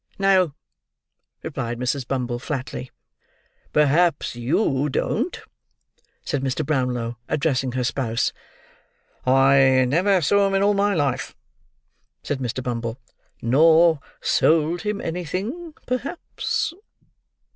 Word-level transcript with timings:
"No," 0.17 0.55
replied 1.43 1.77
Mrs. 1.77 2.07
Bumble 2.07 2.39
flatly. 2.39 2.89
"Perhaps 3.71 4.35
you 4.35 4.89
don't?" 4.89 5.39
said 6.25 6.41
Mr. 6.41 6.65
Brownlow, 6.65 7.19
addressing 7.29 7.73
her 7.73 7.83
spouse. 7.83 8.33
"I 9.27 9.85
never 9.87 10.19
saw 10.19 10.47
him 10.47 10.55
in 10.55 10.63
all 10.63 10.73
my 10.73 10.95
life," 10.95 11.35
said 12.23 12.39
Mr. 12.39 12.63
Bumble. 12.63 12.99
"Nor 13.43 13.99
sold 14.21 14.81
him 14.81 15.01
anything, 15.01 15.73
perhaps?" 15.85 16.73